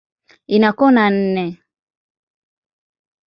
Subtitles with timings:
[0.55, 1.45] Ina kona nne.